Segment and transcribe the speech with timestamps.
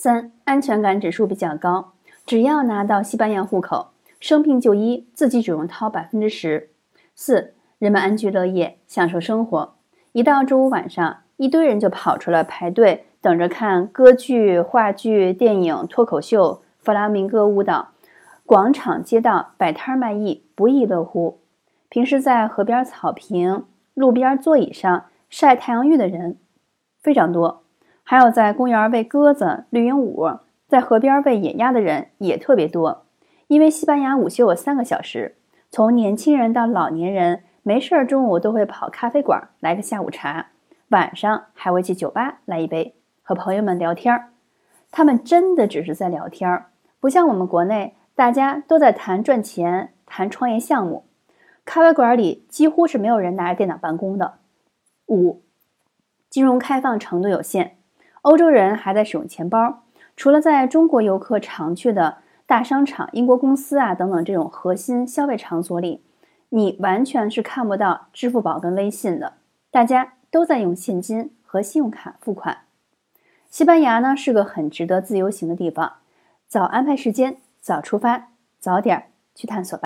[0.00, 1.94] 三、安全感指数比较高，
[2.24, 3.88] 只要拿到西班牙户口，
[4.20, 6.70] 生病就医自己只用掏百分之十。
[7.16, 9.74] 四、人们安居乐业，享受生活。
[10.12, 17.88] 一到周五晚上，一堆人就跑出来排队，等着看歌剧、话剧、电影、脱口秀、弗拉明戈舞蹈，
[18.46, 21.40] 广场街道摆摊卖艺，不亦乐乎。
[21.88, 26.36] 平时在河边草坪、路边座椅上晒太阳浴的人
[27.00, 27.64] 非常多。
[28.10, 33.04] 还有在公园喂鸽子、绿鹦鹉，在河边喂野鸭的人也特别多。
[33.48, 35.36] 因为西班牙午休有三个小时，
[35.70, 40.46] 从年轻人到老年人，没事儿中午都会跑咖啡馆来个下午茶，
[40.88, 44.30] 晚上还会去酒吧来一杯，和朋友们聊天儿。
[44.90, 46.68] 他们真的只是在聊天儿，
[47.00, 51.04] 不像我们国内，大家都在谈赚钱、谈创业项目。
[51.66, 54.38] 咖啡馆里几乎是没有人拿着电脑办公的。
[55.08, 55.42] 五，
[56.30, 57.74] 金融开放程度有限。
[58.28, 66.04] 欧洲人还在使用钱包，除了在中国游客常去的大商场、英国公司啊等等这种核心消费场所里，
[66.50, 69.32] 你完全是看不到支付宝跟微信的。
[69.70, 72.58] 大家都在用现金和信用卡付款。
[73.48, 75.94] 西班牙呢是个很值得自由行的地方，
[76.46, 79.76] 早安排时间，早出发，早点去探索吧。